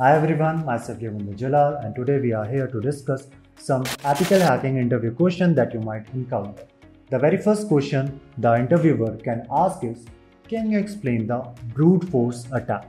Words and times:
Hi 0.00 0.14
everyone, 0.14 0.64
myself 0.64 1.00
Yamundu 1.00 1.34
Jalal 1.36 1.74
and 1.82 1.92
today 1.92 2.20
we 2.20 2.32
are 2.32 2.44
here 2.44 2.68
to 2.68 2.80
discuss 2.80 3.26
some 3.56 3.82
ethical 4.04 4.38
hacking 4.38 4.76
interview 4.76 5.12
question 5.12 5.56
that 5.56 5.74
you 5.74 5.80
might 5.80 6.08
encounter. 6.14 6.68
The 7.10 7.18
very 7.18 7.36
first 7.36 7.66
question 7.66 8.20
the 8.38 8.54
interviewer 8.54 9.16
can 9.16 9.44
ask 9.50 9.82
is, 9.82 10.06
can 10.48 10.70
you 10.70 10.78
explain 10.78 11.26
the 11.26 11.40
brute 11.74 12.04
force 12.10 12.46
attack? 12.52 12.86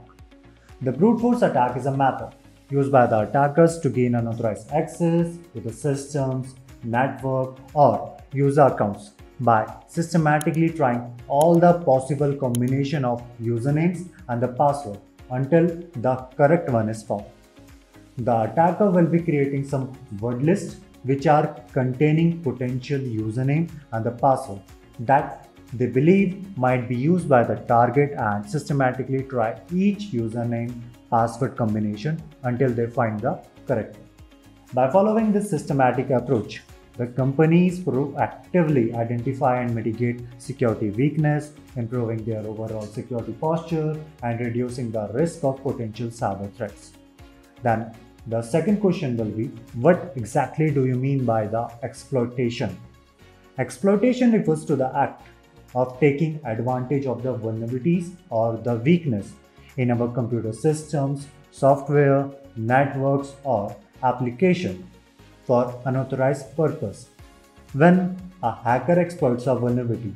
The 0.82 0.92
brute 0.92 1.20
force 1.20 1.42
attack 1.42 1.76
is 1.76 1.86
a 1.86 1.96
method 1.96 2.30
used 2.70 2.92
by 2.92 3.06
the 3.08 3.22
attackers 3.22 3.80
to 3.80 3.90
gain 3.90 4.14
unauthorized 4.14 4.70
access 4.70 5.36
to 5.54 5.60
the 5.60 5.72
systems, 5.72 6.54
network 6.84 7.58
or 7.74 8.16
user 8.32 8.66
accounts 8.66 9.14
by 9.40 9.66
systematically 9.88 10.70
trying 10.70 11.12
all 11.26 11.58
the 11.58 11.72
possible 11.80 12.36
combination 12.36 13.04
of 13.04 13.20
usernames 13.42 14.08
and 14.28 14.40
the 14.40 14.46
password 14.62 15.00
until 15.30 15.66
the 16.06 16.16
correct 16.36 16.68
one 16.70 16.88
is 16.88 17.02
found. 17.02 17.24
The 18.18 18.42
attacker 18.42 18.90
will 18.90 19.06
be 19.06 19.20
creating 19.20 19.64
some 19.64 19.92
word 20.20 20.42
lists 20.42 20.80
which 21.04 21.26
are 21.26 21.56
containing 21.72 22.42
potential 22.42 23.00
username 23.00 23.70
and 23.92 24.04
the 24.04 24.10
password 24.10 24.60
that 25.00 25.48
they 25.72 25.86
believe 25.86 26.56
might 26.58 26.88
be 26.88 26.96
used 26.96 27.28
by 27.28 27.42
the 27.44 27.56
target 27.74 28.12
and 28.18 28.48
systematically 28.48 29.22
try 29.22 29.58
each 29.72 30.10
username 30.12 30.72
password 31.10 31.56
combination 31.56 32.20
until 32.42 32.70
they 32.70 32.86
find 32.86 33.20
the 33.20 33.40
correct 33.66 33.96
one. 33.96 34.06
By 34.74 34.90
following 34.90 35.32
this 35.32 35.48
systematic 35.48 36.10
approach, 36.10 36.62
the 37.00 37.06
companies 37.18 37.80
proactively 37.80 38.94
identify 38.94 39.62
and 39.62 39.74
mitigate 39.74 40.20
security 40.36 40.90
weakness, 40.90 41.52
improving 41.76 42.22
their 42.26 42.46
overall 42.46 42.82
security 42.82 43.32
posture, 43.40 43.96
and 44.22 44.38
reducing 44.40 44.90
the 44.92 45.08
risk 45.14 45.42
of 45.42 45.62
potential 45.62 46.08
cyber 46.08 46.52
threats. 46.56 46.92
Then, 47.62 47.94
the 48.26 48.42
second 48.42 48.82
question 48.82 49.16
will 49.16 49.32
be 49.40 49.46
What 49.86 50.12
exactly 50.14 50.70
do 50.70 50.84
you 50.84 50.94
mean 50.94 51.24
by 51.24 51.46
the 51.46 51.70
exploitation? 51.82 52.78
Exploitation 53.56 54.32
refers 54.32 54.66
to 54.66 54.76
the 54.76 54.94
act 54.94 55.22
of 55.74 55.98
taking 56.00 56.38
advantage 56.44 57.06
of 57.06 57.22
the 57.22 57.34
vulnerabilities 57.34 58.14
or 58.28 58.58
the 58.58 58.74
weakness 58.74 59.32
in 59.78 59.90
our 59.90 60.08
computer 60.08 60.52
systems, 60.52 61.28
software, 61.50 62.28
networks, 62.56 63.36
or 63.42 63.74
application 64.02 64.86
for 65.50 65.82
unauthorized 65.84 66.56
purpose. 66.56 67.06
When 67.72 67.96
a 68.40 68.52
hacker 68.64 68.98
exploits 69.00 69.48
a 69.48 69.54
vulnerability, 69.56 70.14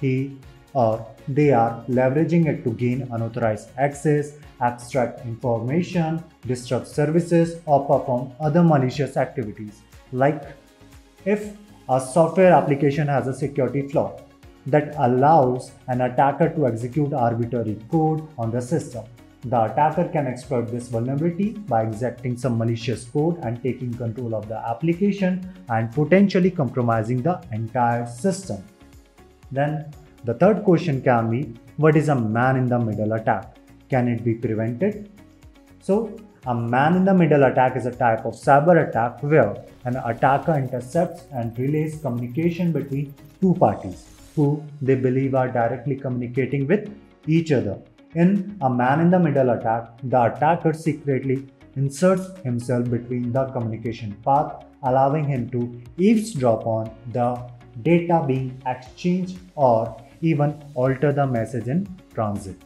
he 0.00 0.36
or 0.72 1.06
they 1.28 1.52
are 1.52 1.84
leveraging 1.88 2.46
it 2.52 2.64
to 2.64 2.70
gain 2.72 3.02
unauthorized 3.12 3.68
access, 3.78 4.32
extract 4.60 5.24
information, 5.24 6.24
disrupt 6.44 6.88
services, 6.88 7.60
or 7.66 7.86
perform 7.86 8.32
other 8.40 8.64
malicious 8.64 9.16
activities. 9.16 9.82
Like 10.10 10.42
if 11.24 11.56
a 11.88 12.00
software 12.00 12.52
application 12.52 13.06
has 13.06 13.28
a 13.28 13.34
security 13.44 13.86
flaw 13.88 14.20
that 14.66 14.94
allows 14.98 15.70
an 15.86 16.00
attacker 16.00 16.48
to 16.56 16.66
execute 16.66 17.12
arbitrary 17.12 17.78
code 17.92 18.26
on 18.36 18.50
the 18.50 18.60
system. 18.60 19.04
The 19.46 19.64
attacker 19.64 20.08
can 20.08 20.26
exploit 20.26 20.68
this 20.68 20.88
vulnerability 20.88 21.50
by 21.52 21.82
injecting 21.82 22.38
some 22.38 22.56
malicious 22.56 23.04
code 23.04 23.38
and 23.42 23.62
taking 23.62 23.92
control 23.92 24.34
of 24.34 24.48
the 24.48 24.56
application 24.56 25.52
and 25.68 25.92
potentially 25.92 26.50
compromising 26.50 27.20
the 27.20 27.42
entire 27.52 28.06
system. 28.06 28.64
Then 29.52 29.90
the 30.24 30.32
third 30.32 30.64
question 30.64 31.02
can 31.02 31.28
be 31.28 31.54
what 31.76 31.94
is 31.94 32.08
a 32.08 32.14
man 32.14 32.56
in 32.56 32.68
the 32.68 32.78
middle 32.78 33.12
attack? 33.12 33.58
Can 33.90 34.08
it 34.08 34.24
be 34.24 34.34
prevented? 34.34 35.10
So 35.82 36.16
a 36.46 36.54
man 36.54 36.96
in 36.96 37.04
the 37.04 37.12
middle 37.12 37.44
attack 37.44 37.76
is 37.76 37.84
a 37.84 37.90
type 37.90 38.24
of 38.24 38.34
cyber 38.34 38.88
attack 38.88 39.22
where 39.22 39.62
an 39.84 39.96
attacker 39.96 40.54
intercepts 40.54 41.24
and 41.32 41.58
relays 41.58 42.00
communication 42.00 42.72
between 42.72 43.14
two 43.42 43.54
parties 43.54 44.06
who 44.34 44.64
they 44.80 44.94
believe 44.94 45.34
are 45.34 45.48
directly 45.48 45.96
communicating 45.96 46.66
with 46.66 46.90
each 47.26 47.52
other 47.52 47.78
in 48.14 48.56
a 48.62 48.70
man 48.70 49.00
in 49.00 49.10
the 49.10 49.18
middle 49.18 49.50
attack, 49.50 49.98
the 50.04 50.24
attacker 50.24 50.72
secretly 50.72 51.46
inserts 51.76 52.26
himself 52.42 52.88
between 52.90 53.32
the 53.32 53.46
communication 53.46 54.16
path, 54.24 54.64
allowing 54.84 55.24
him 55.24 55.48
to 55.50 55.82
eavesdrop 55.98 56.66
on 56.66 56.90
the 57.12 57.36
data 57.82 58.22
being 58.26 58.60
exchanged 58.66 59.38
or 59.56 59.96
even 60.20 60.62
alter 60.74 61.12
the 61.12 61.26
message 61.26 61.68
in 61.68 61.86
transit. 62.14 62.56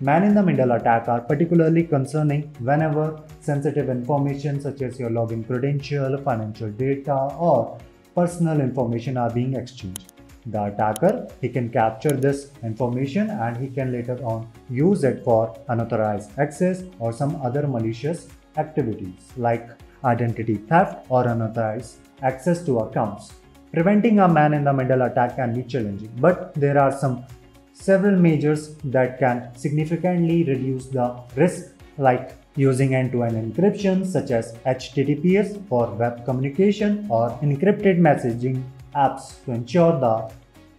Man 0.00 0.24
in 0.24 0.34
the 0.34 0.42
middle 0.42 0.72
attack 0.72 1.08
are 1.08 1.22
particularly 1.22 1.84
concerning 1.84 2.42
whenever 2.60 3.20
sensitive 3.40 3.88
information 3.88 4.60
such 4.60 4.82
as 4.82 4.98
your 4.98 5.10
login 5.10 5.44
credential, 5.46 6.18
financial 6.18 6.70
data, 6.70 7.34
or 7.36 7.78
personal 8.14 8.60
information 8.60 9.16
are 9.16 9.30
being 9.30 9.54
exchanged 9.54 10.12
the 10.50 10.64
attacker. 10.64 11.28
He 11.40 11.48
can 11.48 11.68
capture 11.70 12.12
this 12.12 12.50
information 12.62 13.30
and 13.30 13.56
he 13.56 13.68
can 13.68 13.92
later 13.92 14.18
on 14.24 14.50
use 14.68 15.04
it 15.04 15.22
for 15.24 15.56
unauthorized 15.68 16.38
access 16.38 16.82
or 16.98 17.12
some 17.12 17.40
other 17.42 17.66
malicious 17.66 18.28
activities 18.56 19.32
like 19.36 19.68
identity 20.04 20.56
theft 20.56 21.06
or 21.08 21.26
unauthorized 21.26 21.98
access 22.22 22.64
to 22.64 22.78
accounts. 22.78 23.32
Preventing 23.72 24.20
a 24.20 24.28
man 24.28 24.54
in 24.54 24.64
the 24.64 24.72
middle 24.72 25.02
attack 25.02 25.36
can 25.36 25.54
be 25.54 25.62
challenging 25.62 26.12
but 26.20 26.54
there 26.54 26.78
are 26.78 26.92
some 26.92 27.24
several 27.72 28.18
measures 28.18 28.74
that 28.84 29.18
can 29.18 29.54
significantly 29.56 30.42
reduce 30.44 30.86
the 30.86 31.20
risk 31.36 31.74
like 31.98 32.34
using 32.56 32.94
end-to-end 32.94 33.36
encryption 33.36 34.04
such 34.04 34.30
as 34.30 34.54
HTTPS 34.66 35.66
for 35.68 35.86
web 35.94 36.24
communication 36.24 37.06
or 37.08 37.30
encrypted 37.42 37.98
messaging 37.98 38.62
apps 38.94 39.44
to 39.44 39.52
ensure 39.52 39.98
the 40.00 40.32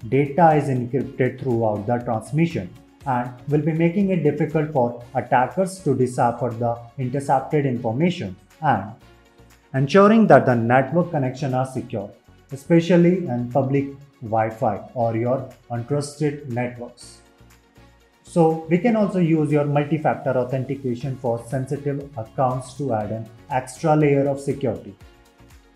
data 0.08 0.54
is 0.56 0.66
encrypted 0.66 1.40
throughout 1.42 1.86
the 1.86 1.98
transmission 1.98 2.70
and 3.06 3.32
will 3.48 3.62
be 3.62 3.74
making 3.74 4.10
it 4.10 4.24
difficult 4.24 4.72
for 4.72 5.04
attackers 5.16 5.80
to 5.84 5.96
decipher 5.96 6.50
the 6.50 6.78
intercepted 6.98 7.66
information 7.66 8.36
and 8.62 8.94
ensuring 9.74 10.28
that 10.28 10.46
the 10.46 10.56
network 10.56 11.12
connection 11.12 11.54
are 11.54 11.66
secure, 11.66 12.10
especially 12.52 13.28
in 13.28 13.50
public 13.52 13.88
Wi-Fi 14.22 14.90
or 14.94 15.16
your 15.16 15.50
untrusted 15.72 16.48
networks. 16.50 17.22
So 18.24 18.68
we 18.70 18.78
can 18.78 18.96
also 18.96 19.20
use 19.20 19.52
your 19.52 19.66
multi-factor 19.66 20.32
authentication 20.38 21.18
for 21.18 21.44
sensitive 21.48 22.10
accounts 22.18 22.76
to 22.76 22.94
add 22.94 23.12
an 23.12 23.30
extra 23.50 23.96
layer 23.96 24.28
of 24.28 24.40
security 24.40 24.96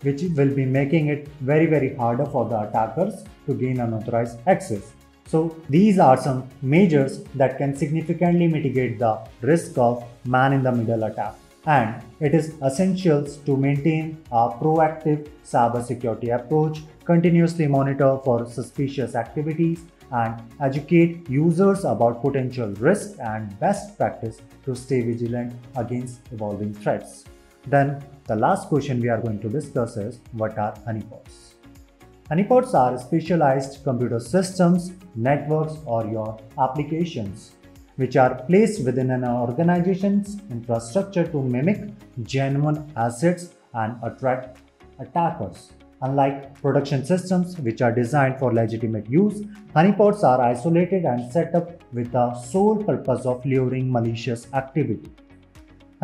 which 0.04 0.22
will 0.36 0.54
be 0.54 0.64
making 0.64 1.08
it 1.08 1.28
very 1.40 1.66
very 1.66 1.94
harder 1.94 2.26
for 2.26 2.48
the 2.48 2.60
attackers 2.60 3.24
to 3.46 3.54
gain 3.54 3.80
unauthorized 3.80 4.38
access. 4.46 4.92
So 5.26 5.56
these 5.68 5.98
are 5.98 6.16
some 6.16 6.48
measures 6.62 7.24
that 7.34 7.56
can 7.58 7.74
significantly 7.74 8.46
mitigate 8.46 8.98
the 8.98 9.18
risk 9.40 9.78
of 9.78 10.04
man 10.24 10.52
in 10.52 10.62
the 10.62 10.72
middle 10.72 11.04
attack. 11.04 11.34
And 11.66 12.02
it 12.20 12.34
is 12.34 12.54
essential 12.62 13.24
to 13.24 13.56
maintain 13.56 14.22
a 14.30 14.50
proactive 14.50 15.28
cybersecurity 15.44 16.34
approach, 16.34 16.82
continuously 17.04 17.66
monitor 17.66 18.18
for 18.22 18.46
suspicious 18.46 19.14
activities, 19.14 19.80
and 20.12 20.42
educate 20.60 21.28
users 21.28 21.84
about 21.84 22.20
potential 22.20 22.68
risks 22.74 23.18
and 23.18 23.58
best 23.58 23.96
practice 23.96 24.42
to 24.64 24.74
stay 24.74 25.00
vigilant 25.00 25.54
against 25.76 26.20
evolving 26.32 26.74
threats. 26.74 27.24
Then 27.66 28.04
the 28.26 28.36
last 28.36 28.68
question 28.68 29.00
we 29.00 29.08
are 29.08 29.20
going 29.20 29.40
to 29.40 29.48
discuss 29.48 29.96
is 29.96 30.20
what 30.32 30.58
are 30.58 30.74
honeypots? 30.86 31.54
Honeypots 32.30 32.74
are 32.74 32.98
specialized 32.98 33.84
computer 33.84 34.20
systems, 34.20 34.92
networks 35.14 35.74
or 35.86 36.06
your 36.06 36.38
applications 36.58 37.52
which 37.96 38.16
are 38.16 38.42
placed 38.46 38.84
within 38.84 39.10
an 39.10 39.24
organization's 39.24 40.38
infrastructure 40.50 41.26
to 41.26 41.42
mimic 41.42 41.90
genuine 42.22 42.90
assets 42.96 43.50
and 43.74 43.96
attract 44.02 44.58
attackers. 44.98 45.72
Unlike 46.02 46.60
production 46.60 47.04
systems 47.04 47.58
which 47.58 47.80
are 47.80 47.92
designed 47.92 48.38
for 48.38 48.52
legitimate 48.52 49.08
use, 49.08 49.42
honeypots 49.74 50.22
are 50.22 50.40
isolated 50.40 51.04
and 51.04 51.32
set 51.32 51.54
up 51.54 51.82
with 51.94 52.10
the 52.12 52.34
sole 52.34 52.82
purpose 52.82 53.24
of 53.24 53.44
luring 53.46 53.90
malicious 53.90 54.52
activity. 54.52 55.10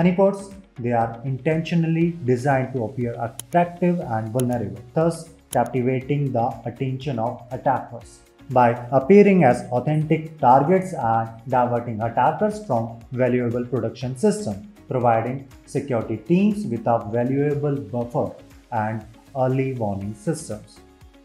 Honeypots 0.00 0.42
they 0.78 0.92
are 0.92 1.20
intentionally 1.24 2.16
designed 2.24 2.72
to 2.74 2.84
appear 2.84 3.12
attractive 3.26 4.00
and 4.00 4.30
vulnerable, 4.30 4.80
thus 4.94 5.28
captivating 5.50 6.32
the 6.32 6.46
attention 6.64 7.18
of 7.18 7.42
attackers. 7.50 8.20
By 8.50 8.70
appearing 8.90 9.44
as 9.44 9.58
authentic 9.70 10.38
targets 10.38 10.94
and 10.94 11.28
diverting 11.48 12.00
attackers 12.00 12.64
from 12.64 13.00
valuable 13.12 13.66
production 13.66 14.16
systems, 14.16 14.66
providing 14.88 15.46
security 15.66 16.16
teams 16.16 16.64
with 16.66 16.86
a 16.86 16.98
valuable 17.12 17.76
buffer 17.76 18.32
and 18.72 19.04
early 19.36 19.74
warning 19.74 20.14
systems. 20.14 20.80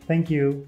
Thank 0.05 0.29
you. 0.29 0.67